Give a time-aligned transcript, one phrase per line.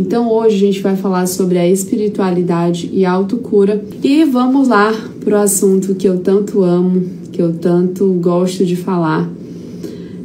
[0.00, 5.34] Então hoje a gente vai falar sobre a espiritualidade e autocura e vamos lá para
[5.34, 9.30] o assunto que eu tanto amo, que eu tanto gosto de falar.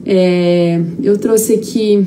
[0.05, 2.05] É, eu trouxe aqui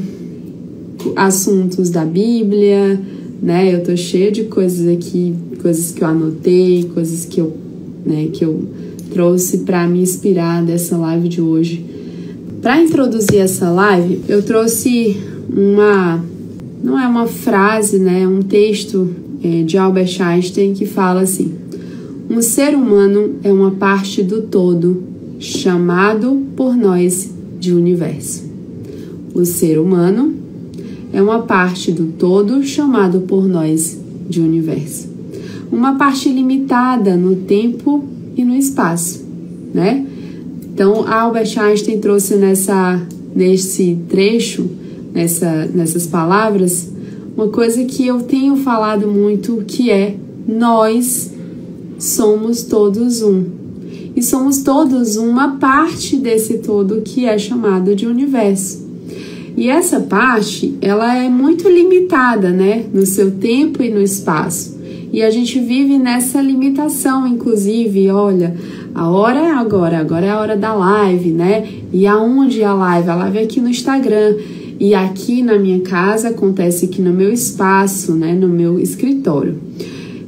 [1.14, 2.98] assuntos da Bíblia,
[3.42, 3.75] né?
[3.75, 7.55] Eu tô cheia de coisas aqui, coisas que eu anotei, coisas que eu,
[8.03, 8.64] né, que eu
[9.12, 11.85] trouxe para me inspirar dessa live de hoje.
[12.62, 15.19] Para introduzir essa live, eu trouxe
[15.55, 16.25] uma
[16.82, 18.22] não é uma frase, né?
[18.22, 19.08] É um texto
[19.42, 21.53] é, de Albert Einstein que fala assim:
[22.30, 25.03] um ser humano é uma parte do todo
[25.39, 28.44] chamado por nós de universo.
[29.34, 30.34] O ser humano
[31.12, 35.08] é uma parte do todo chamado por nós de universo.
[35.70, 38.05] Uma parte limitada no tempo
[38.36, 39.25] e no espaço,
[39.72, 40.05] né?
[40.72, 43.03] Então, Albert Einstein trouxe nessa
[43.34, 44.69] nesse trecho,
[45.12, 46.91] nessa, nessas palavras,
[47.36, 51.33] uma coisa que eu tenho falado muito, que é nós
[51.98, 53.45] somos todos um.
[54.17, 58.89] E somos todos uma parte desse todo que é chamado de universo.
[59.56, 64.79] E essa parte, ela é muito limitada, né, no seu tempo e no espaço.
[65.12, 68.55] E a gente vive nessa limitação, inclusive, olha,
[68.95, 71.67] a hora é agora, agora é a hora da live, né?
[71.92, 73.09] E aonde é a live?
[73.09, 74.34] A live é aqui no Instagram.
[74.79, 79.59] E aqui na minha casa acontece aqui no meu espaço, né, no meu escritório.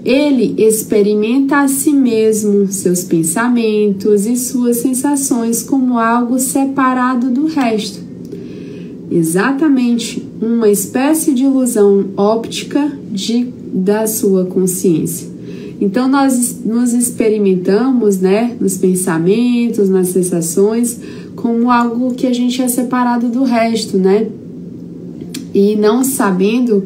[0.05, 8.11] Ele experimenta a si mesmo, seus pensamentos e suas sensações como algo separado do resto
[9.11, 15.29] exatamente uma espécie de ilusão óptica de, da sua consciência.
[15.81, 21.01] Então nós nos experimentamos, né, nos pensamentos, nas sensações,
[21.35, 24.27] como algo que a gente é separado do resto, né?
[25.55, 26.85] E não sabendo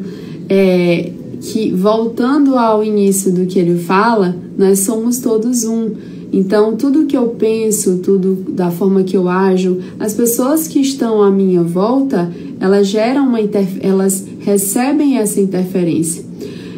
[0.49, 5.91] é, que, voltando ao início do que ele fala, nós somos todos um.
[6.33, 11.21] Então, tudo que eu penso, tudo da forma que eu ajo, as pessoas que estão
[11.21, 13.39] à minha volta, elas geram uma
[13.81, 16.25] elas recebem essa interferência.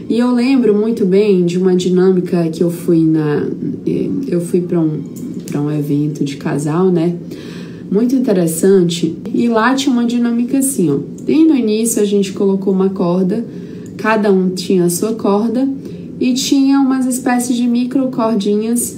[0.09, 3.45] E eu lembro muito bem de uma dinâmica que eu fui na
[3.85, 5.01] eh, eu fui para um
[5.49, 7.15] para um evento de casal, né?
[7.89, 9.17] Muito interessante.
[9.33, 11.16] E lá tinha uma dinâmica assim, ó.
[11.27, 13.45] E no início a gente colocou uma corda,
[13.97, 15.67] cada um tinha a sua corda
[16.19, 18.97] e tinha umas espécies de micro cordinhas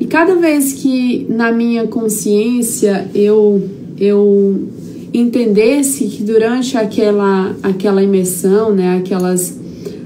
[0.00, 3.62] e cada vez que na minha consciência eu
[3.98, 4.66] eu
[5.12, 9.58] entendesse que durante aquela aquela imersão, né, aquelas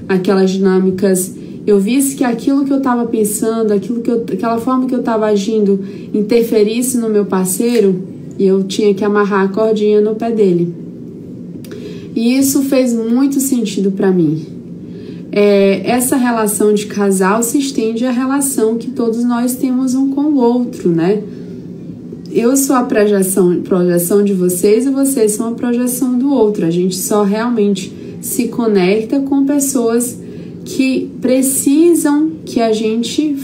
[0.07, 1.33] aquelas dinâmicas,
[1.65, 4.99] eu visse que aquilo que eu estava pensando, aquilo que eu, aquela forma que eu
[4.99, 5.79] estava agindo
[6.13, 8.03] interferisse no meu parceiro,
[8.37, 10.84] eu tinha que amarrar a cordinha no pé dele.
[12.15, 14.55] E isso fez muito sentido para mim
[15.35, 20.21] é, essa relação de casal se estende à relação que todos nós temos um com
[20.21, 21.21] o outro, né?
[22.31, 26.65] Eu sou a projeção, projeção de vocês e vocês são a projeção do outro.
[26.65, 30.17] A gente só realmente se conecta com pessoas
[30.63, 33.35] que precisam que a gente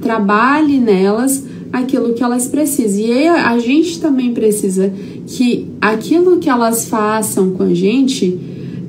[0.00, 3.00] trabalhe nelas aquilo que elas precisam.
[3.00, 4.92] E a gente também precisa
[5.32, 8.38] que aquilo que elas façam com a gente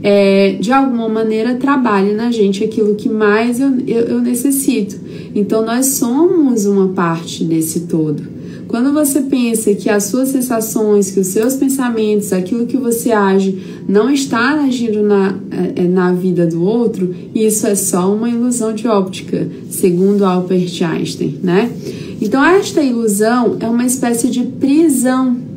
[0.03, 4.97] é, de alguma maneira trabalhe na gente aquilo que mais eu, eu, eu necessito.
[5.33, 8.33] Então nós somos uma parte desse todo.
[8.67, 13.57] Quando você pensa que as suas sensações, que os seus pensamentos, aquilo que você age,
[13.87, 15.37] não está agindo na,
[15.75, 21.39] é, na vida do outro, isso é só uma ilusão de óptica, segundo Albert Einstein,
[21.41, 21.71] né?
[22.19, 25.52] Então, esta ilusão é uma espécie de prisão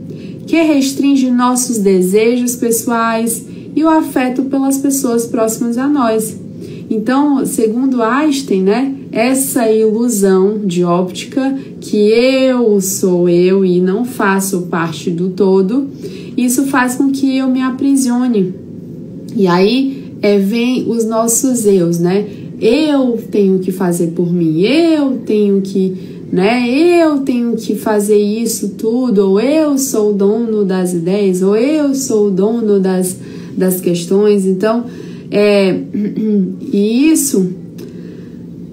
[0.47, 6.39] que restringe nossos desejos pessoais e o afeto pelas pessoas próximas a nós.
[6.89, 14.63] Então, segundo Einstein, né, essa ilusão de óptica que eu sou eu e não faço
[14.63, 15.89] parte do todo,
[16.37, 18.55] isso faz com que eu me aprisione.
[19.35, 22.27] E aí é, vem os nossos eus, né?
[22.61, 26.69] Eu tenho que fazer por mim, eu tenho que, né?
[26.69, 31.95] Eu tenho que fazer isso tudo, ou eu sou o dono das ideias, ou eu
[31.95, 33.17] sou o dono das
[33.57, 34.45] das questões.
[34.45, 34.85] Então,
[35.31, 35.75] é,
[36.61, 37.53] e isso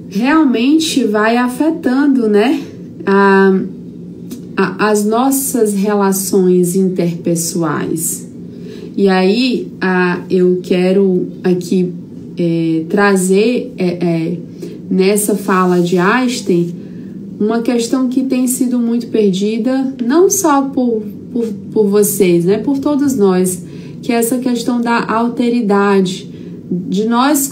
[0.09, 2.61] realmente vai afetando, né,
[3.05, 3.59] a,
[4.55, 8.27] a, as nossas relações interpessoais.
[8.95, 11.91] E aí, a, eu quero aqui
[12.37, 14.37] é, trazer é, é,
[14.89, 16.82] nessa fala de Einstein
[17.39, 21.01] uma questão que tem sido muito perdida, não só por,
[21.31, 23.63] por, por vocês, né, por todos nós,
[24.01, 26.31] que é essa questão da alteridade,
[26.69, 27.49] de nós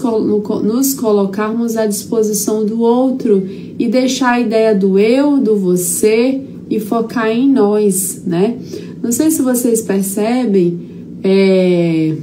[0.64, 3.46] nos colocarmos à disposição do outro
[3.78, 8.56] e deixar a ideia do eu, do você e focar em nós, né?
[9.02, 10.80] Não sei se vocês percebem,
[11.22, 12.16] é,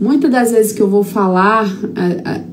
[0.00, 1.66] muitas das vezes que eu vou falar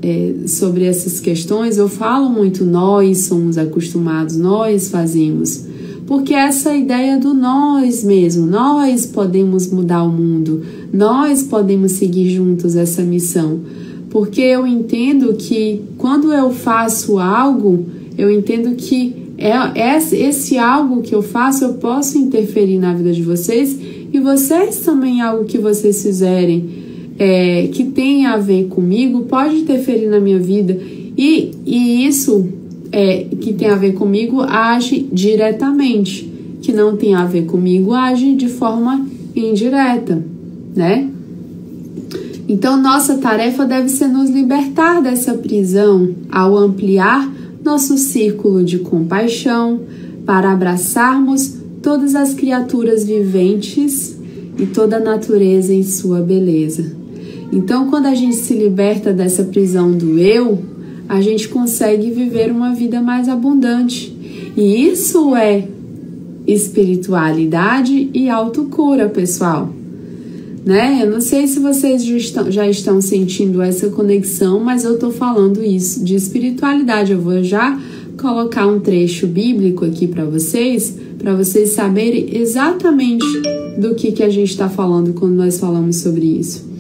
[0.02, 5.66] é, sobre essas questões, eu falo muito nós somos acostumados, nós fazemos.
[6.08, 10.62] Porque essa ideia do nós mesmo, nós podemos mudar o mundo,
[10.94, 13.62] nós podemos seguir juntos essa missão.
[14.10, 17.86] Porque eu entendo que quando eu faço algo,
[18.18, 23.24] eu entendo que é esse algo que eu faço, eu posso interferir na vida de
[23.24, 23.78] vocês
[24.14, 26.85] e vocês também algo que vocês fizerem
[27.18, 30.78] é, que tem a ver comigo pode interferir na minha vida
[31.18, 32.48] e, e isso
[32.92, 36.32] é, que tem a ver comigo age diretamente,
[36.62, 40.24] que não tem a ver comigo age de forma indireta,
[40.76, 41.10] né?
[42.48, 47.32] Então, nossa tarefa deve ser nos libertar dessa prisão ao ampliar
[47.64, 49.82] nosso círculo de compaixão
[50.26, 54.16] para abraçarmos todas as criaturas viventes
[54.60, 57.05] e toda a natureza em sua beleza.
[57.52, 60.62] Então, quando a gente se liberta dessa prisão do eu,
[61.08, 64.16] a gente consegue viver uma vida mais abundante.
[64.58, 65.68] E isso é
[66.48, 69.70] espiritualidade e autocura, pessoal.
[70.66, 71.02] Né?
[71.04, 75.12] Eu não sei se vocês já estão, já estão sentindo essa conexão, mas eu estou
[75.12, 77.12] falando isso de espiritualidade.
[77.12, 77.80] Eu vou já
[78.20, 83.26] colocar um trecho bíblico aqui para vocês, para vocês saberem exatamente
[83.78, 86.75] do que, que a gente está falando quando nós falamos sobre isso.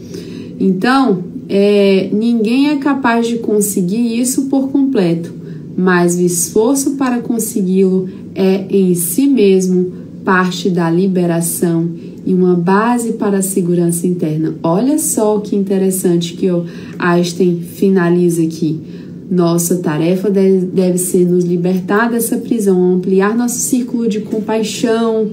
[0.59, 5.33] Então, é, ninguém é capaz de conseguir isso por completo,
[5.77, 9.93] mas o esforço para consegui-lo é em si mesmo
[10.23, 11.89] parte da liberação
[12.25, 14.55] e uma base para a segurança interna.
[14.63, 16.65] Olha só que interessante que o
[16.97, 18.81] Einstein finaliza aqui.
[19.29, 25.29] Nossa tarefa deve, deve ser nos libertar dessa prisão, ampliar nosso círculo de compaixão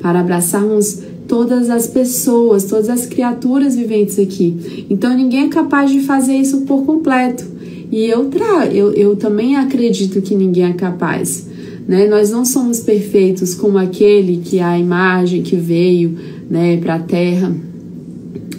[0.00, 4.86] para abraçarmos todas as pessoas, todas as criaturas viventes aqui.
[4.90, 7.44] Então ninguém é capaz de fazer isso por completo.
[7.90, 11.46] E eu, tra eu, eu também acredito que ninguém é capaz.
[11.86, 12.06] Né?
[12.08, 16.16] Nós não somos perfeitos como aquele que a imagem que veio
[16.50, 17.54] né, para a Terra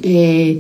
[0.04, 0.58] é,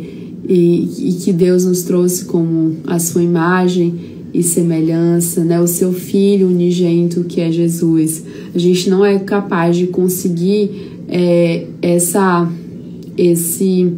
[0.48, 3.94] e, e, que Deus nos trouxe como a sua imagem
[4.34, 5.62] e semelhança, né?
[5.62, 8.24] o seu Filho unigênito que é Jesus.
[8.54, 12.52] A gente não é capaz de conseguir é, essa
[13.18, 13.94] esse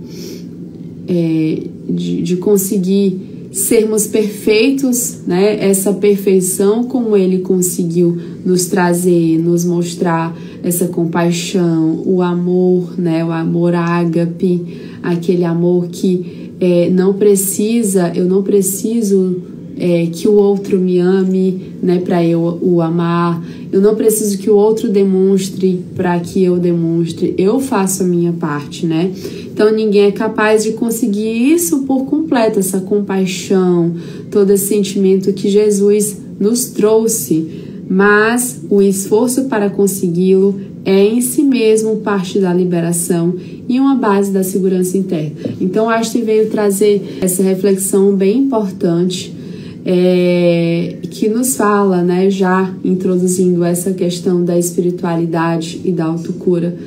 [1.08, 5.58] é, de, de conseguir sermos perfeitos, né?
[5.66, 13.26] Essa perfeição como ele conseguiu nos trazer, nos mostrar essa compaixão, o amor, né?
[13.26, 14.64] O amor ágape,
[15.02, 19.42] aquele amor que é, não precisa, eu não preciso
[19.80, 23.44] é, que o outro me ame, né, para eu o amar.
[23.72, 27.34] Eu não preciso que o outro demonstre para que eu demonstre.
[27.38, 29.12] Eu faço a minha parte, né?
[29.52, 33.94] Então ninguém é capaz de conseguir isso por completo, essa compaixão,
[34.32, 37.66] todo esse sentimento que Jesus nos trouxe.
[37.90, 43.36] Mas o esforço para consegui-lo é em si mesmo parte da liberação
[43.68, 45.34] e uma base da segurança interna.
[45.60, 49.37] Então, Einstein veio trazer essa reflexão bem importante
[49.86, 56.78] é, que nos fala, né, já introduzindo essa questão da espiritualidade e da autocura.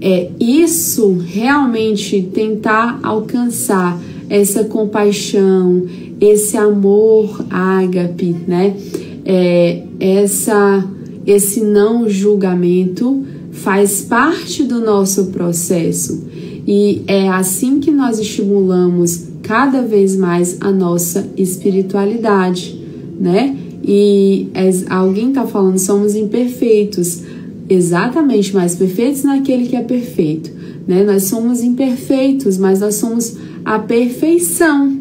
[0.00, 5.86] É isso realmente tentar alcançar essa compaixão,
[6.20, 8.76] esse amor ágape, né?
[9.24, 10.84] É, essa,
[11.24, 16.24] esse não julgamento faz parte do nosso processo
[16.66, 22.74] e é assim que nós estimulamos cada vez mais a nossa espiritualidade,
[23.20, 23.54] né?
[23.84, 24.48] E
[24.88, 27.20] alguém está falando, somos imperfeitos.
[27.68, 30.50] Exatamente, mas perfeitos naquele que é perfeito.
[30.88, 31.04] Né?
[31.04, 34.96] Nós somos imperfeitos, mas nós somos a perfeição.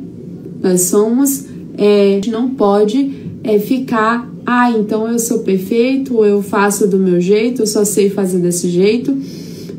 [0.61, 1.45] Nós somos,
[1.77, 3.09] é, a gente não pode
[3.45, 8.09] é, ficar, ah, então eu sou perfeito, eu faço do meu jeito, eu só sei
[8.09, 9.17] fazer desse jeito.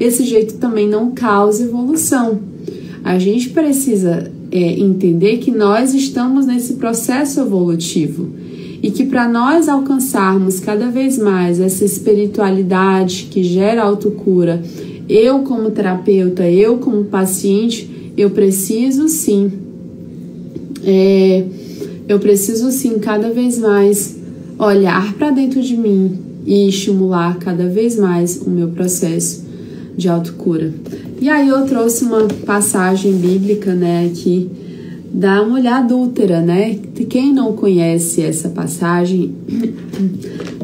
[0.00, 2.40] Esse jeito também não causa evolução.
[3.04, 8.28] A gente precisa é, entender que nós estamos nesse processo evolutivo
[8.82, 14.62] e que para nós alcançarmos cada vez mais essa espiritualidade que gera autocura,
[15.08, 19.50] eu como terapeuta, eu como paciente, eu preciso sim,
[20.84, 21.44] é,
[22.06, 24.18] eu preciso sim cada vez mais
[24.58, 29.51] olhar para dentro de mim e estimular cada vez mais o meu processo
[29.96, 30.72] de autocura.
[31.20, 34.50] E aí eu trouxe uma passagem bíblica, né, aqui
[35.12, 36.78] da mulher adúltera, né?
[37.10, 39.34] Quem não conhece essa passagem,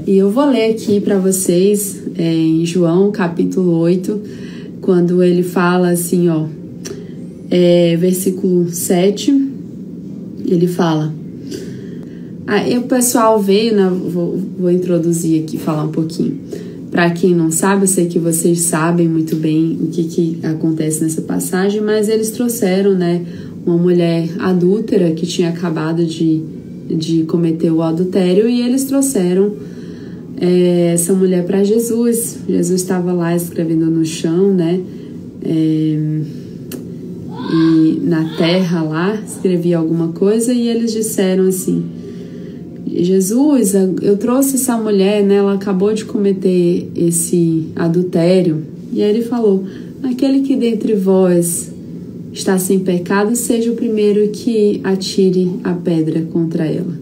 [0.07, 4.21] e eu vou ler aqui para vocês é, em João capítulo 8,
[4.81, 6.47] quando ele fala assim, ó,
[7.51, 9.51] é, versículo 7,
[10.47, 11.13] ele fala.
[12.47, 13.87] Aí o pessoal veio, né?
[13.91, 16.41] Vou, vou introduzir aqui, falar um pouquinho.
[16.99, 21.01] Para quem não sabe, eu sei que vocês sabem muito bem o que, que acontece
[21.01, 23.25] nessa passagem, mas eles trouxeram, né?
[23.65, 26.43] uma mulher adúltera que tinha acabado de,
[26.91, 29.53] de cometer o adultério e eles trouxeram
[30.41, 32.39] é, essa mulher para Jesus.
[32.49, 34.81] Jesus estava lá escrevendo no chão, né?
[35.45, 36.21] É,
[37.53, 41.85] e na terra lá escrevia alguma coisa e eles disseram assim:
[42.87, 45.37] Jesus, eu trouxe essa mulher, né?
[45.37, 48.63] Ela acabou de cometer esse adultério.
[48.93, 49.65] E aí ele falou:
[50.03, 51.71] aquele que dentre vós
[52.33, 56.99] está sem pecado, seja o primeiro que atire a pedra contra ela.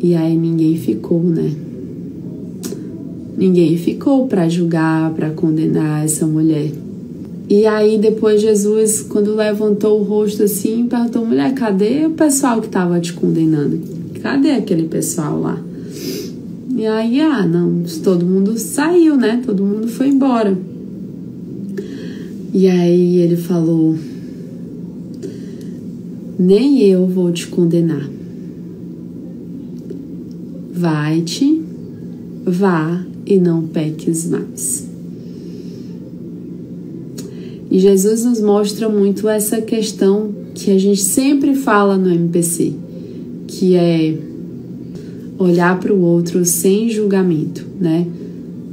[0.00, 1.52] E aí ninguém ficou, né?
[3.36, 6.70] Ninguém ficou para julgar, para condenar essa mulher.
[7.48, 12.66] E aí depois Jesus, quando levantou o rosto assim, perguntou: mulher, cadê o pessoal que
[12.66, 13.99] estava te condenando?
[14.22, 15.62] Cadê aquele pessoal lá?
[16.76, 19.42] E aí, ah, não, todo mundo saiu, né?
[19.44, 20.56] Todo mundo foi embora.
[22.52, 23.96] E aí ele falou:
[26.38, 28.08] nem eu vou te condenar.
[30.72, 31.60] Vai-te,
[32.44, 34.88] vá e não peques mais.
[37.70, 42.72] E Jesus nos mostra muito essa questão que a gente sempre fala no MPC,
[43.60, 44.16] que é
[45.38, 48.06] olhar para o outro sem julgamento, né?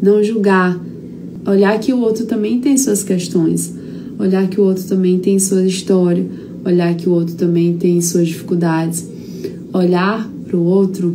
[0.01, 0.81] Não julgar,
[1.45, 3.73] olhar que o outro também tem suas questões,
[4.17, 6.25] olhar que o outro também tem sua história,
[6.63, 9.05] olhar que o outro também tem suas dificuldades,
[9.73, 11.13] olhar para o outro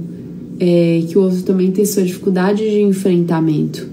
[0.60, 3.88] é, que o outro também tem sua dificuldade de enfrentamento.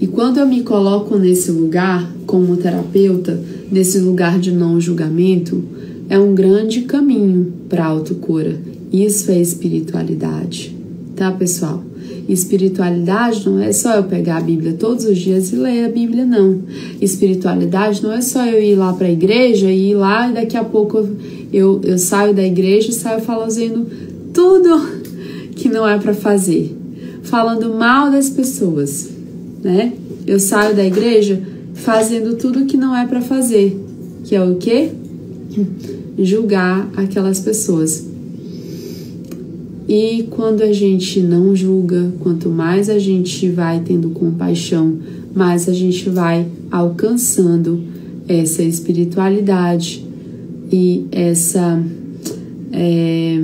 [0.00, 5.79] E quando eu me coloco nesse lugar como terapeuta, nesse lugar de não julgamento,
[6.10, 8.58] é um grande caminho para a autocura.
[8.92, 10.76] Isso é espiritualidade,
[11.14, 11.84] tá, pessoal?
[12.28, 16.24] Espiritualidade não é só eu pegar a Bíblia todos os dias e ler a Bíblia,
[16.26, 16.62] não.
[17.00, 20.56] Espiritualidade não é só eu ir lá para a igreja e ir lá e daqui
[20.56, 21.08] a pouco
[21.52, 23.86] eu, eu saio da igreja e saio fazendo
[24.34, 24.80] tudo
[25.54, 26.76] que não é para fazer,
[27.22, 29.10] falando mal das pessoas,
[29.62, 29.92] né?
[30.26, 31.40] Eu saio da igreja
[31.74, 33.80] fazendo tudo que não é para fazer,
[34.24, 34.90] que é o quê?
[36.18, 38.06] Julgar aquelas pessoas.
[39.88, 44.98] E quando a gente não julga, quanto mais a gente vai tendo compaixão,
[45.34, 47.80] mais a gente vai alcançando
[48.28, 50.06] essa espiritualidade
[50.70, 51.82] e essa
[52.72, 53.36] é,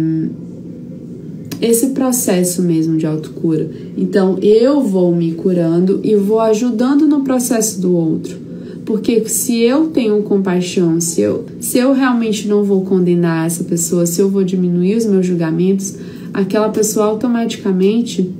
[1.60, 3.68] esse processo mesmo de autocura.
[3.96, 8.45] Então eu vou me curando e vou ajudando no processo do outro.
[8.86, 14.06] Porque se eu tenho compaixão, se eu, se eu realmente não vou condenar essa pessoa,
[14.06, 15.96] se eu vou diminuir os meus julgamentos,
[16.32, 18.32] aquela pessoa automaticamente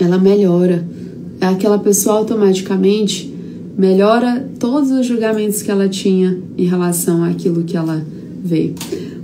[0.00, 0.84] ela melhora.
[1.40, 3.32] Aquela pessoa automaticamente
[3.76, 8.04] melhora todos os julgamentos que ela tinha em relação àquilo que ela
[8.42, 8.74] veio.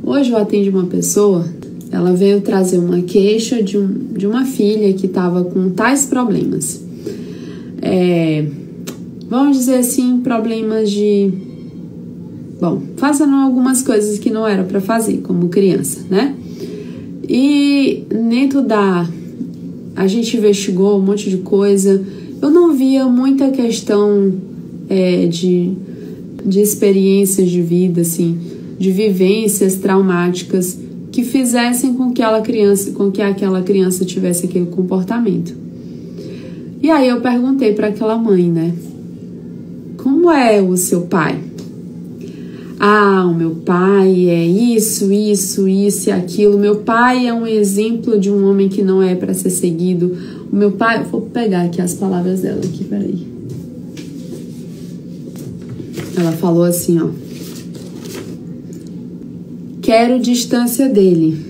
[0.01, 1.45] Hoje eu atendi uma pessoa,
[1.91, 6.81] ela veio trazer uma queixa de, um, de uma filha que estava com tais problemas.
[7.83, 8.45] É,
[9.29, 11.31] vamos dizer assim, problemas de.
[12.61, 16.35] Bom, fazendo algumas coisas que não era para fazer como criança, né?
[17.29, 19.09] E dentro da.
[19.97, 22.05] A gente investigou um monte de coisa.
[22.43, 24.35] Eu não via muita questão
[24.89, 25.73] é, de,
[26.45, 28.39] de experiências de vida, assim,
[28.79, 30.79] de vivências traumáticas
[31.15, 35.55] que fizessem com que aquela criança, com que aquela criança tivesse aquele comportamento.
[36.83, 38.75] E aí eu perguntei para aquela mãe, né?
[40.05, 41.41] Como é o seu pai?
[42.79, 46.59] Ah, o meu pai é isso, isso, isso e aquilo.
[46.59, 50.15] Meu pai é um exemplo de um homem que não é para ser seguido.
[50.53, 53.27] O meu pai, vou pegar aqui as palavras dela aqui, peraí.
[56.19, 57.09] Ela falou assim, ó.
[59.81, 61.43] Quero distância dele.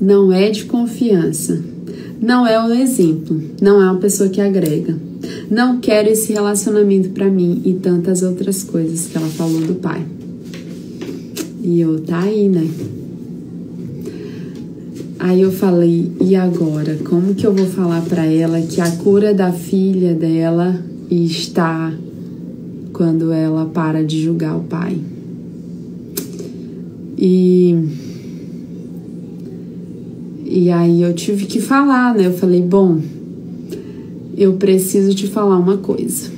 [0.00, 1.60] Não é de confiança.
[2.22, 3.42] Não é um exemplo.
[3.60, 5.07] Não é uma pessoa que agrega.
[5.50, 10.04] Não quero esse relacionamento para mim e tantas outras coisas que ela falou do pai.
[11.62, 12.68] E eu, tá aí, né?
[15.18, 16.96] Aí eu falei, e agora?
[17.04, 21.92] Como que eu vou falar para ela que a cura da filha dela está
[22.92, 24.98] quando ela para de julgar o pai?
[27.16, 27.74] E
[30.50, 32.26] e aí eu tive que falar, né?
[32.26, 33.00] Eu falei, bom,
[34.38, 36.30] eu preciso te falar uma coisa.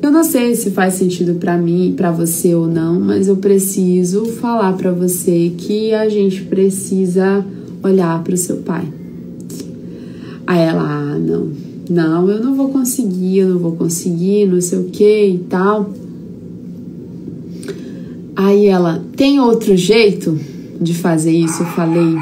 [0.00, 4.26] Eu não sei se faz sentido para mim, para você ou não, mas eu preciso
[4.26, 7.44] falar para você que a gente precisa
[7.82, 8.86] olhar para o seu pai.
[10.46, 11.50] Aí ela, ah, não,
[11.90, 15.90] não, eu não vou conseguir, eu não vou conseguir, não sei o que e tal.
[18.36, 20.38] Aí ela, tem outro jeito
[20.80, 21.62] de fazer isso?
[21.62, 22.14] Eu falei,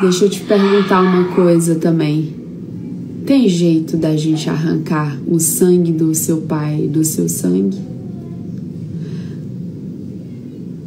[0.00, 2.39] deixa eu te perguntar uma coisa também.
[3.30, 7.78] Tem jeito da gente arrancar o sangue do seu pai do seu sangue?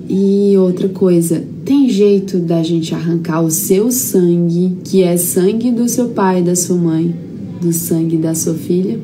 [0.10, 5.88] E outra coisa, tem jeito da gente arrancar o seu sangue, que é sangue do
[5.88, 7.16] seu pai da sua mãe,
[7.62, 9.00] do sangue da sua filha?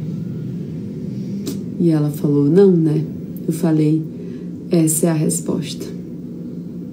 [1.79, 3.05] E ela falou: Não, né?
[3.47, 4.01] Eu falei:
[4.69, 5.85] Essa é a resposta.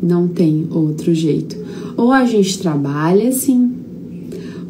[0.00, 1.56] Não tem outro jeito.
[1.96, 3.72] Ou a gente trabalha assim,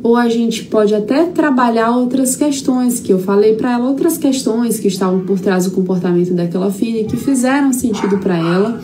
[0.03, 4.79] ou a gente pode até trabalhar outras questões que eu falei para ela, outras questões
[4.79, 8.81] que estavam por trás do comportamento daquela filha que fizeram sentido para ela.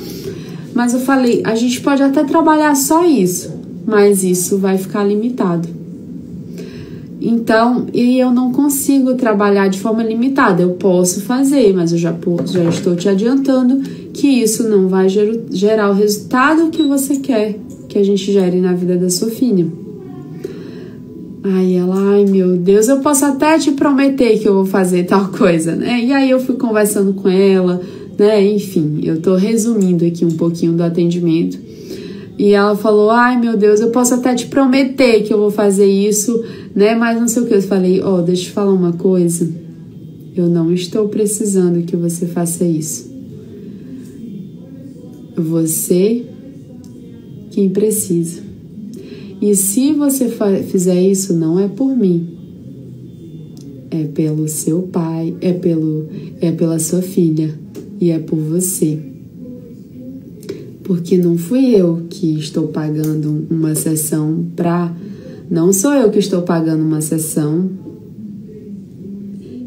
[0.75, 3.52] Mas eu falei, a gente pode até trabalhar só isso,
[3.87, 5.69] mas isso vai ficar limitado.
[7.25, 10.62] Então, e eu não consigo trabalhar de forma limitada.
[10.62, 12.12] Eu posso fazer, mas eu já,
[12.47, 13.81] já estou te adiantando
[14.12, 18.73] que isso não vai gerar o resultado que você quer que a gente gere na
[18.73, 19.66] vida da sua filha.
[21.44, 25.28] Aí ela, ai meu Deus, eu posso até te prometer que eu vou fazer tal
[25.28, 26.04] coisa, né?
[26.04, 27.80] E aí eu fui conversando com ela,
[28.16, 28.44] né?
[28.46, 31.58] Enfim, eu tô resumindo aqui um pouquinho do atendimento.
[32.38, 35.87] E ela falou: Ai meu Deus, eu posso até te prometer que eu vou fazer
[35.87, 36.44] isso,
[36.75, 36.94] né?
[36.94, 37.54] Mas não sei o que.
[37.54, 39.50] Eu falei: Ó, oh, deixa eu te falar uma coisa.
[40.34, 43.11] Eu não estou precisando que você faça isso.
[45.37, 46.25] Você
[47.50, 48.51] quem precisa.
[49.42, 50.33] E se você
[50.68, 52.28] fizer isso, não é por mim,
[53.90, 56.07] é pelo seu pai, é pelo
[56.40, 57.52] é pela sua filha
[58.00, 59.00] e é por você.
[60.85, 64.94] Porque não fui eu que estou pagando uma sessão para
[65.50, 67.68] não sou eu que estou pagando uma sessão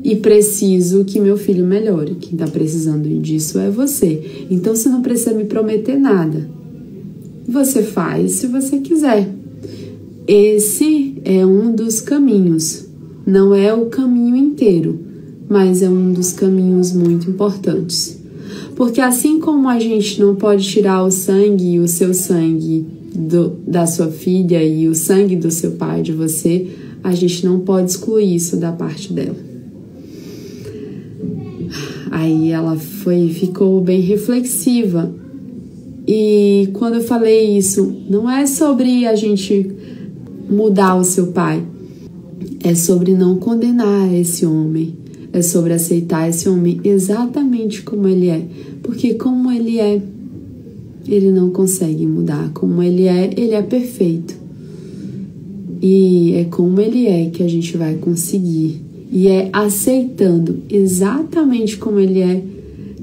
[0.05, 2.15] e preciso que meu filho melhore.
[2.15, 4.45] Quem está precisando disso é você.
[4.49, 6.49] Então você não precisa me prometer nada.
[7.45, 9.43] Você faz se você quiser.
[10.27, 12.87] Esse é um dos caminhos,
[13.25, 14.99] não é o caminho inteiro,
[15.47, 18.19] mas é um dos caminhos muito importantes.
[18.75, 23.85] Porque assim como a gente não pode tirar o sangue, o seu sangue do, da
[23.85, 26.67] sua filha e o sangue do seu pai de você,
[27.03, 29.37] a gente não pode excluir isso da parte dela.
[32.09, 35.13] Aí ela foi, ficou bem reflexiva.
[36.07, 39.74] E quando eu falei isso, não é sobre a gente
[40.49, 41.63] mudar o seu pai.
[42.63, 44.95] É sobre não condenar esse homem.
[45.31, 48.45] É sobre aceitar esse homem exatamente como ele é.
[48.81, 50.01] Porque como ele é,
[51.07, 52.51] ele não consegue mudar.
[52.53, 54.35] Como ele é, ele é perfeito.
[55.81, 58.81] E é como ele é que a gente vai conseguir.
[59.11, 62.43] E é aceitando exatamente como ele é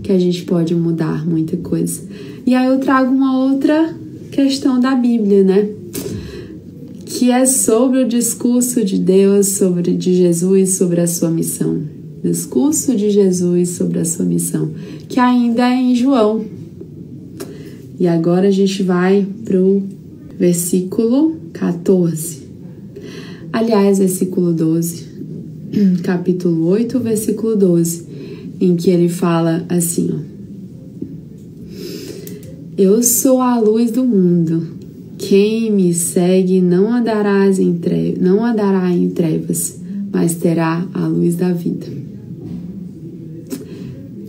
[0.03, 2.03] que a gente pode mudar muita coisa.
[2.45, 3.95] E aí eu trago uma outra
[4.31, 5.69] questão da Bíblia, né?
[7.13, 11.83] Que é sobre o discurso de Deus, sobre de Jesus, sobre a sua missão.
[12.25, 14.71] Discurso de Jesus sobre a sua missão,
[15.09, 16.43] que ainda é em João.
[18.01, 19.83] E agora a gente vai para o
[20.39, 22.45] versículo 14.
[23.53, 25.05] Aliás, versículo 12,
[26.03, 28.07] capítulo 8, versículo 12,
[28.59, 30.19] em que ele fala assim: ó,
[32.79, 34.82] Eu sou a luz do mundo.
[35.29, 39.81] Quem me segue não andará em trevas, não andará em trevas,
[40.13, 41.87] mas terá a luz da vida.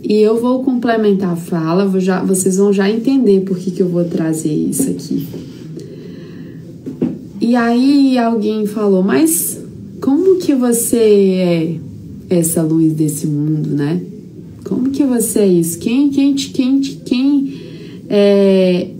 [0.04, 3.82] E eu vou complementar a fala, vou já, vocês vão já entender por que, que
[3.82, 5.26] eu vou trazer isso aqui.
[7.40, 9.60] E aí alguém falou, mas
[10.00, 11.76] como que você é
[12.30, 14.00] essa luz desse mundo, né?
[14.62, 15.76] Como que você é isso?
[15.80, 17.52] Quem, quem, quem, quem
[18.08, 18.93] é,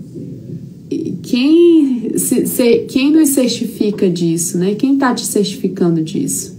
[1.35, 4.73] quem, se, se, quem nos certifica disso, né?
[4.73, 6.57] Quem está te certificando disso?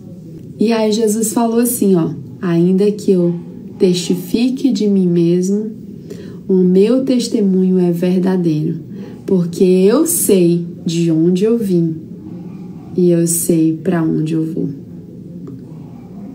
[0.60, 2.10] E aí Jesus falou assim, ó,
[2.42, 3.34] ainda que eu
[3.78, 5.70] testifique de mim mesmo,
[6.46, 8.80] o meu testemunho é verdadeiro,
[9.24, 11.96] porque eu sei de onde eu vim
[12.94, 14.68] e eu sei para onde eu vou.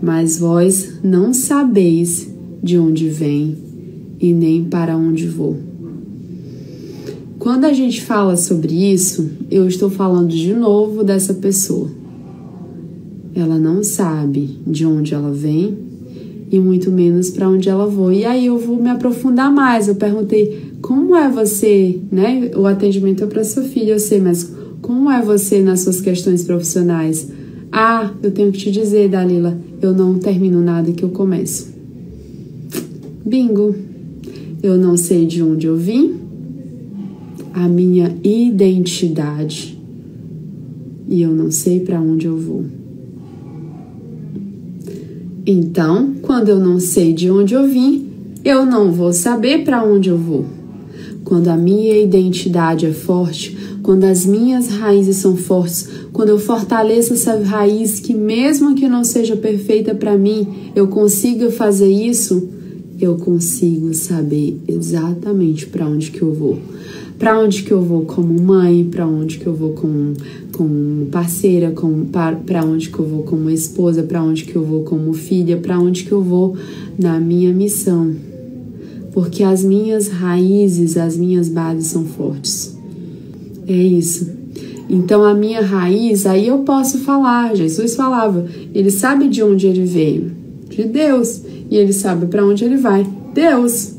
[0.02, 2.28] Mas vós não sabeis
[2.60, 3.56] de onde vem
[4.18, 5.71] e nem para onde vou.
[7.42, 11.90] Quando a gente fala sobre isso, eu estou falando de novo dessa pessoa.
[13.34, 15.76] Ela não sabe de onde ela vem
[16.52, 18.18] e muito menos para onde ela vai.
[18.18, 19.88] E aí eu vou me aprofundar mais.
[19.88, 22.48] Eu perguntei: "Como é você, né?
[22.54, 24.48] O atendimento é para sua filha, eu sei, mas
[24.80, 27.28] como é você nas suas questões profissionais?"
[27.72, 31.74] Ah, eu tenho que te dizer, Dalila, eu não termino nada que eu começo.
[33.26, 33.74] Bingo.
[34.62, 36.21] Eu não sei de onde eu vim,
[37.52, 39.78] a minha identidade
[41.08, 42.64] e eu não sei para onde eu vou.
[45.44, 48.08] Então, quando eu não sei de onde eu vim,
[48.44, 50.46] eu não vou saber para onde eu vou.
[51.24, 57.12] Quando a minha identidade é forte, quando as minhas raízes são fortes, quando eu fortaleço
[57.12, 62.48] essa raiz que mesmo que não seja perfeita para mim, eu consiga fazer isso,
[63.00, 66.58] eu consigo saber exatamente para onde que eu vou.
[67.22, 70.12] Para onde que eu vou como mãe, para onde que eu vou como,
[70.50, 71.72] como parceira,
[72.44, 75.78] para onde que eu vou como esposa, para onde que eu vou como filha, para
[75.78, 76.56] onde que eu vou
[76.98, 78.12] na minha missão.
[79.12, 82.76] Porque as minhas raízes, as minhas bases são fortes.
[83.68, 84.28] É isso.
[84.90, 87.54] Então a minha raiz, aí eu posso falar.
[87.54, 90.32] Jesus falava, ele sabe de onde ele veio,
[90.68, 93.06] de Deus e ele sabe para onde ele vai.
[93.32, 93.92] Deus.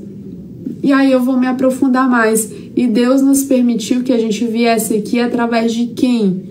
[0.84, 2.63] E aí eu vou me aprofundar mais.
[2.76, 6.44] E Deus nos permitiu que a gente viesse aqui através de quem?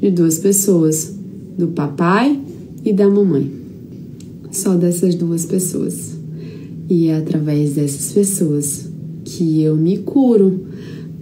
[0.00, 1.14] De duas pessoas,
[1.56, 2.40] do papai
[2.84, 3.50] e da mamãe.
[4.50, 6.16] Só dessas duas pessoas.
[6.88, 8.88] E é através dessas pessoas
[9.24, 10.66] que eu me curo.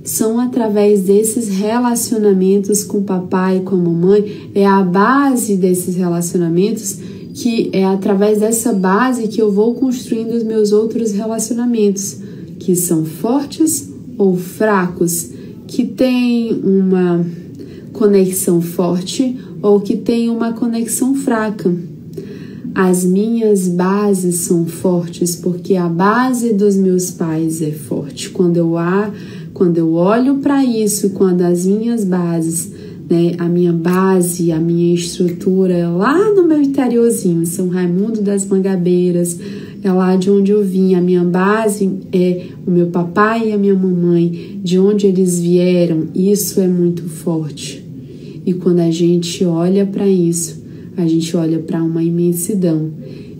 [0.02, 5.96] São através desses relacionamentos com o papai e com a mamãe, é a base desses
[5.96, 6.98] relacionamentos
[7.34, 12.16] que é através dessa base que eu vou construindo os meus outros relacionamentos,
[12.58, 13.87] que são fortes
[14.18, 15.30] ou fracos,
[15.66, 17.24] que têm uma
[17.92, 21.74] conexão forte ou que têm uma conexão fraca.
[22.74, 28.30] As minhas bases são fortes porque a base dos meus pais é forte.
[28.30, 29.10] Quando eu, há,
[29.54, 32.72] quando eu olho para isso, quando as minhas bases
[33.08, 39.38] né, a minha base, a minha estrutura lá no meu interiorzinho, São Raimundo das Mangabeiras,
[39.82, 40.94] é lá de onde eu vim.
[40.94, 46.08] A minha base é o meu papai e a minha mamãe, de onde eles vieram.
[46.14, 47.84] Isso é muito forte.
[48.44, 50.62] E quando a gente olha para isso,
[50.96, 52.90] a gente olha para uma imensidão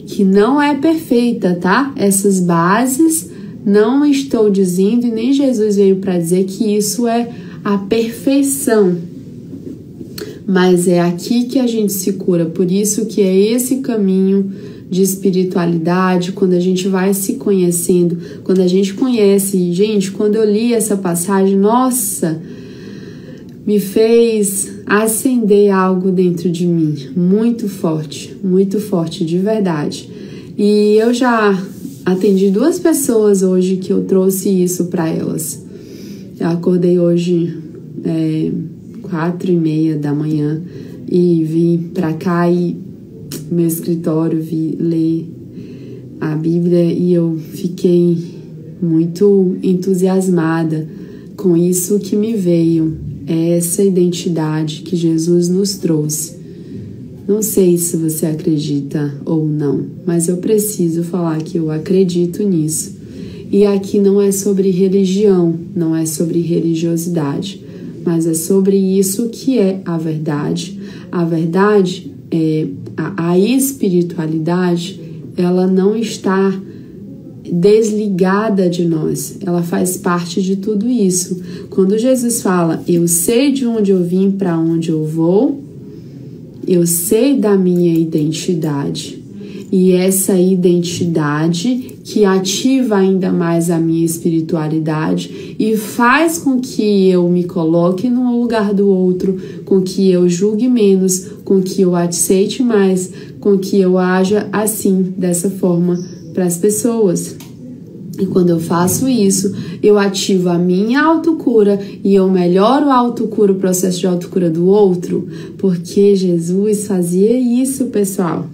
[0.07, 1.92] que não é perfeita, tá?
[1.96, 3.31] Essas bases
[3.64, 7.29] não estou dizendo e nem Jesus veio para dizer que isso é
[7.64, 8.96] a perfeição
[10.48, 12.46] mas é aqui que a gente se cura.
[12.46, 14.51] Por isso que é esse caminho
[14.90, 20.51] de espiritualidade, quando a gente vai se conhecendo, quando a gente conhece, gente, quando eu
[20.51, 22.40] li essa passagem, nossa,
[23.66, 30.09] me fez acender algo dentro de mim, muito forte, muito forte de verdade.
[30.57, 31.62] E eu já
[32.05, 35.62] atendi duas pessoas hoje que eu trouxe isso para elas.
[36.40, 37.55] Eu acordei hoje
[38.05, 38.51] é,
[39.03, 40.62] quatro e meia da manhã
[41.11, 42.88] e vim para cá e
[43.51, 45.29] meu escritório vi ler
[46.21, 48.17] a Bíblia e eu fiquei
[48.81, 50.89] muito entusiasmada
[51.37, 56.37] com isso que me veio, é essa identidade que Jesus nos trouxe.
[57.27, 62.97] Não sei se você acredita ou não, mas eu preciso falar que eu acredito nisso.
[63.51, 67.69] E aqui não é sobre religião, não é sobre religiosidade
[68.09, 70.81] mas é sobre isso que é a verdade.
[71.13, 72.67] A verdade é
[72.99, 75.01] a, a espiritualidade,
[75.37, 76.53] ela não está
[77.51, 81.41] desligada de nós, ela faz parte de tudo isso.
[81.71, 85.63] Quando Jesus fala, eu sei de onde eu vim, para onde eu vou,
[86.67, 89.23] eu sei da minha identidade.
[89.70, 97.28] E essa identidade que ativa ainda mais a minha espiritualidade e faz com que eu
[97.28, 102.62] me coloque no lugar do outro, com que eu julgue menos, com que eu aceite
[102.62, 106.02] mais, com que eu haja assim, dessa forma,
[106.33, 107.37] para as pessoas.
[108.18, 113.52] E quando eu faço isso, eu ativo a minha autocura e eu melhoro a autocura,
[113.52, 118.46] o processo de autocura do outro, porque Jesus fazia isso, pessoal.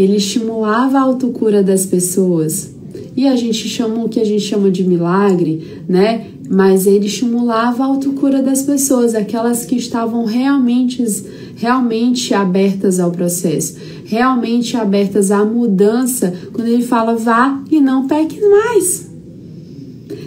[0.00, 2.70] Ele estimulava a autocura das pessoas
[3.14, 6.28] e a gente chama o que a gente chama de milagre, né?
[6.48, 11.04] Mas ele estimulava a autocura das pessoas, aquelas que estavam realmente,
[11.54, 18.40] realmente abertas ao processo, realmente abertas à mudança, quando ele fala vá e não peque
[18.40, 19.06] mais.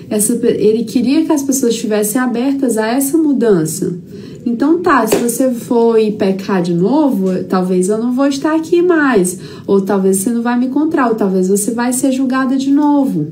[0.07, 3.97] essa, ele queria que as pessoas estivessem abertas a essa mudança.
[4.45, 9.39] Então tá, se você for pecar de novo, talvez eu não vou estar aqui mais,
[9.65, 13.27] ou talvez você não vai me encontrar, ou talvez você vai ser julgada de novo,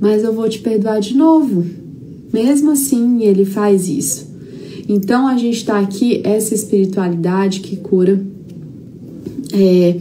[0.00, 1.64] mas eu vou te perdoar de novo.
[2.32, 4.26] Mesmo assim, ele faz isso.
[4.88, 8.20] Então a gente está aqui essa espiritualidade que cura.
[9.52, 9.96] É,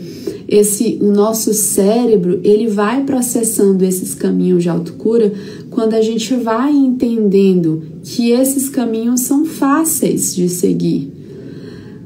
[0.47, 5.33] esse o nosso cérebro ele vai processando esses caminhos de autocura
[5.75, 11.11] quando a gente vai entendendo que esses caminhos são fáceis de seguir.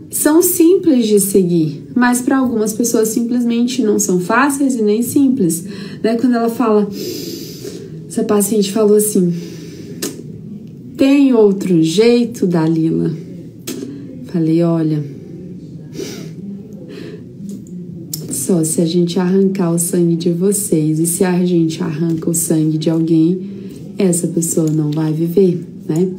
[0.10, 5.64] São simples de seguir, mas para algumas pessoas simplesmente não são fáceis e nem simples.
[6.02, 6.16] Né?
[6.16, 6.90] Quando ela fala,
[8.08, 9.32] essa paciente falou assim:
[10.98, 13.12] tem outro jeito, Dalila?
[14.26, 15.04] Falei, olha,
[18.32, 22.34] só se a gente arrancar o sangue de vocês e se a gente arranca o
[22.34, 23.59] sangue de alguém,
[24.00, 26.10] essa pessoa não vai viver, né?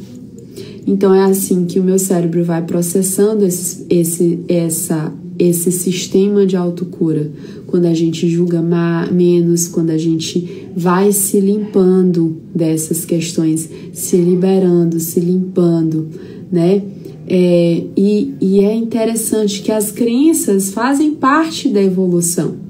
[0.85, 6.55] Então é assim que o meu cérebro vai processando esse, esse, essa, esse sistema de
[6.55, 7.31] autocura.
[7.65, 8.61] Quando a gente julga
[9.11, 16.07] menos, quando a gente vai se limpando dessas questões, se liberando, se limpando,
[16.51, 16.83] né?
[17.27, 22.60] É, e, e é interessante que as crenças fazem parte da evolução.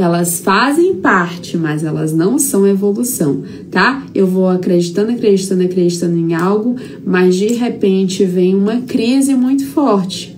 [0.00, 4.06] Elas fazem parte, mas elas não são evolução, tá?
[4.14, 10.36] Eu vou acreditando, acreditando, acreditando em algo, mas de repente vem uma crise muito forte.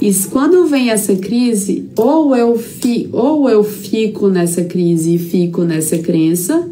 [0.00, 5.62] E quando vem essa crise, ou eu, fi, ou eu fico nessa crise e fico
[5.62, 6.68] nessa crença,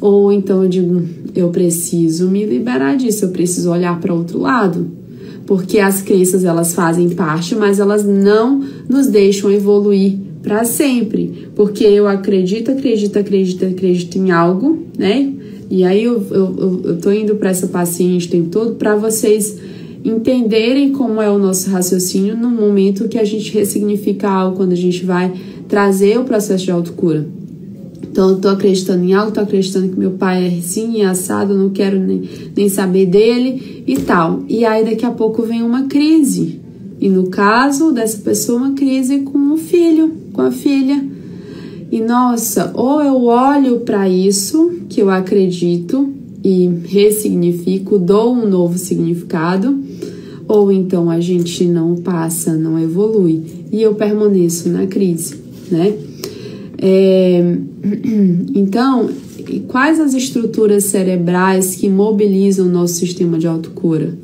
[0.00, 1.02] ou então eu digo,
[1.34, 5.02] eu preciso me liberar disso, eu preciso olhar para outro lado
[5.46, 11.84] porque as crenças elas fazem parte, mas elas não nos deixam evoluir para sempre, porque
[11.84, 15.32] eu acredito, acredito, acredito, acredito em algo, né?
[15.70, 19.58] E aí eu, eu, eu tô indo para essa paciente o tempo todo para vocês
[20.04, 24.76] entenderem como é o nosso raciocínio no momento que a gente ressignifica algo, quando a
[24.76, 25.32] gente vai
[25.68, 27.26] trazer o processo de autocura.
[28.02, 31.54] Então, eu tô acreditando em algo, tô acreditando que meu pai é assim e assado,
[31.54, 34.42] eu não quero nem, nem saber dele e tal.
[34.48, 36.60] E aí, daqui a pouco vem uma crise.
[37.00, 41.02] E no caso dessa pessoa, uma crise com o filho, com a filha.
[41.92, 46.08] E nossa, ou eu olho para isso que eu acredito
[46.42, 49.78] e ressignifico, dou um novo significado,
[50.48, 55.34] ou então a gente não passa, não evolui e eu permaneço na crise,
[55.70, 55.92] né?
[56.78, 57.56] É,
[58.54, 59.10] então,
[59.68, 64.14] quais as estruturas cerebrais que mobilizam o nosso sistema de autocura?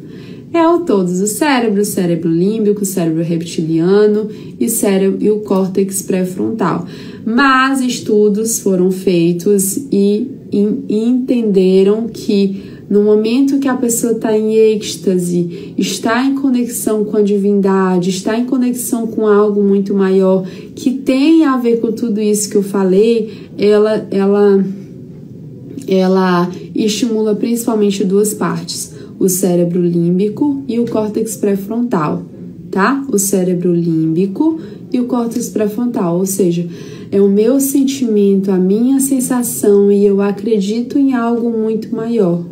[0.52, 4.28] É o todos os cérebros, cérebro límbico, cérebro reptiliano
[4.58, 6.86] e, cérebro, e o córtex pré-frontal.
[7.24, 14.54] Mas estudos foram feitos e, e, entenderam que no momento que a pessoa está em
[14.54, 20.92] êxtase, está em conexão com a divindade, está em conexão com algo muito maior que
[20.92, 24.64] tem a ver com tudo isso que eu falei, ela, ela,
[25.86, 32.22] ela estimula principalmente duas partes: o cérebro límbico e o córtex pré-frontal,
[32.70, 33.04] tá?
[33.12, 34.58] O cérebro límbico
[34.90, 36.66] e o córtex pré-frontal, ou seja,
[37.10, 42.44] é o meu sentimento, a minha sensação e eu acredito em algo muito maior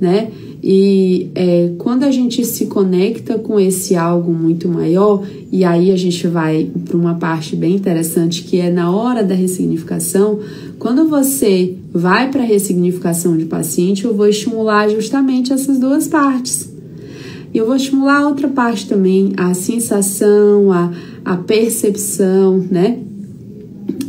[0.00, 0.30] né?
[0.62, 5.96] E é, quando a gente se conecta com esse algo muito maior, e aí a
[5.96, 10.40] gente vai para uma parte bem interessante que é na hora da ressignificação,
[10.78, 16.68] quando você vai para a ressignificação de paciente, eu vou estimular justamente essas duas partes.
[17.54, 20.92] Eu vou estimular outra parte também, a sensação, a,
[21.24, 22.98] a percepção, né?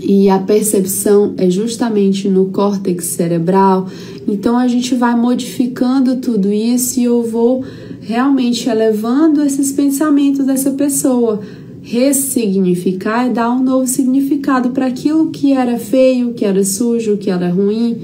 [0.02, 3.88] E a percepção é justamente no córtex cerebral.
[4.28, 7.64] Então a gente vai modificando tudo isso e eu vou
[8.02, 11.42] realmente elevando esses pensamentos dessa pessoa,
[11.82, 17.30] ressignificar e dar um novo significado para aquilo que era feio, que era sujo, que
[17.30, 17.98] era ruim,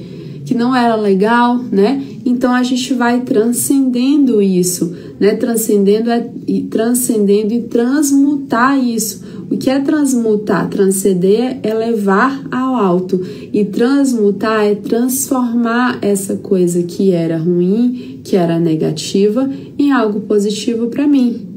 [0.45, 2.03] que não era legal, né?
[2.23, 5.35] Então a gente vai transcendendo isso, né?
[5.35, 6.29] Transcendendo é,
[6.69, 10.69] transcendendo e transmutar isso o que é transmutar?
[10.69, 13.21] Transcender é levar ao alto.
[13.53, 20.87] E transmutar é transformar essa coisa que era ruim, que era negativa, em algo positivo
[20.87, 21.47] para mim.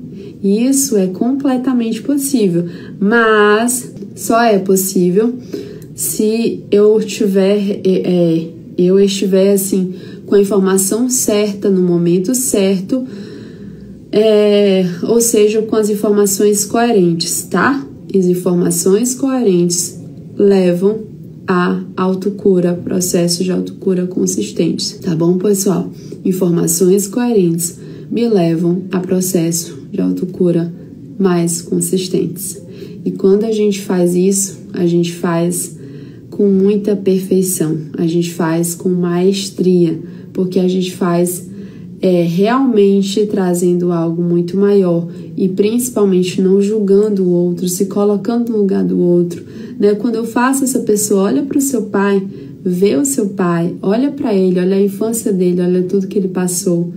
[0.42, 2.66] E isso é completamente possível,
[3.00, 5.34] mas só é possível
[5.94, 8.48] se eu tiver, é, é
[8.78, 13.04] eu estiver assim com a informação certa no momento certo
[14.18, 17.86] é, ou seja, com as informações coerentes, tá?
[18.12, 19.98] As informações coerentes
[20.36, 21.00] levam
[21.46, 25.90] a autocura, processos de autocura consistentes, tá bom, pessoal?
[26.24, 27.78] Informações coerentes
[28.10, 30.72] me levam a processo de autocura
[31.18, 32.60] mais consistentes.
[33.04, 35.78] E quando a gente faz isso, a gente faz
[36.30, 39.98] com muita perfeição, a gente faz com maestria,
[40.32, 41.48] porque a gente faz
[42.00, 48.58] é, realmente trazendo algo muito maior e principalmente não julgando o outro, se colocando no
[48.58, 49.42] lugar do outro.
[49.78, 49.94] Né?
[49.94, 52.22] Quando eu faço essa pessoa, olha para o seu pai,
[52.64, 56.28] vê o seu pai, olha para ele, olha a infância dele, olha tudo que ele
[56.28, 56.92] passou.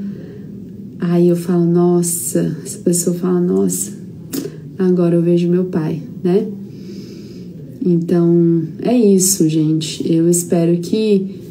[0.99, 3.91] Aí eu falo, nossa, essa pessoa fala, nossa,
[4.77, 6.45] agora eu vejo meu pai, né?
[7.83, 10.11] Então é isso, gente.
[10.11, 11.41] Eu espero que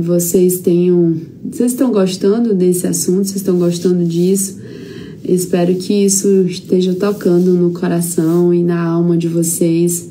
[0.00, 1.16] vocês tenham.
[1.50, 4.58] Vocês estão gostando desse assunto, vocês estão gostando disso.
[5.24, 10.10] Espero que isso esteja tocando no coração e na alma de vocês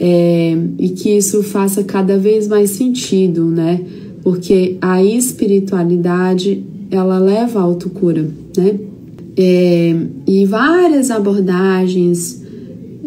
[0.00, 3.82] é, e que isso faça cada vez mais sentido, né?
[4.22, 8.78] Porque a espiritualidade ela leva à autocura, né?
[9.36, 12.42] É, e várias abordagens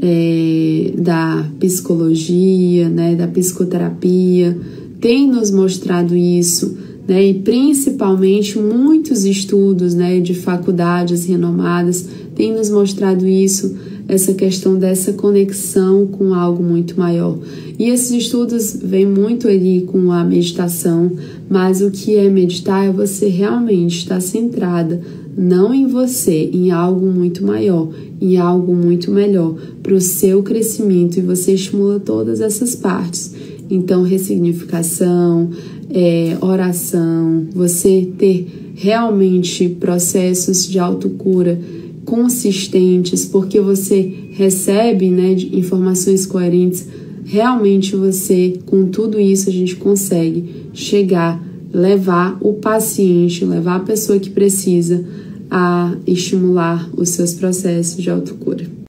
[0.02, 4.58] é, da psicologia, né, da psicoterapia,
[5.04, 12.70] tem nos mostrado isso, né, e principalmente muitos estudos né, de faculdades renomadas têm nos
[12.70, 13.76] mostrado isso,
[14.08, 17.38] essa questão dessa conexão com algo muito maior.
[17.78, 21.12] E esses estudos vêm muito ali com a meditação,
[21.50, 25.02] mas o que é meditar é você realmente estar centrada
[25.36, 27.90] não em você, em algo muito maior,
[28.22, 33.33] em algo muito melhor para o seu crescimento e você estimula todas essas partes.
[33.70, 35.50] Então, ressignificação,
[35.90, 41.60] é, oração, você ter realmente processos de autocura
[42.06, 46.88] consistentes, porque você recebe né, informações coerentes,
[47.24, 54.20] realmente você, com tudo isso, a gente consegue chegar, levar o paciente, levar a pessoa
[54.20, 55.06] que precisa
[55.50, 58.83] a estimular os seus processos de autocura.